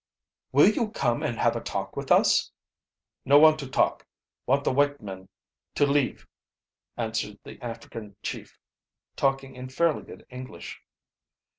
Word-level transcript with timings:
"Will 0.51 0.67
you 0.67 0.89
come 0.89 1.21
and 1.21 1.37
have 1.37 1.55
a 1.55 1.61
talk 1.61 1.95
with 1.95 2.11
us?" 2.11 2.51
"No 3.23 3.37
want 3.37 3.59
to 3.59 3.69
talk. 3.69 4.07
Want 4.47 4.63
the 4.63 4.71
white 4.71 4.99
man 4.99 5.29
to 5.75 5.85
leave," 5.85 6.27
answered 6.97 7.37
the 7.43 7.61
African 7.63 8.15
chief, 8.23 8.57
talking 9.15 9.55
in 9.55 9.69
fairly 9.69 10.01
good 10.01 10.25
English. 10.31 10.81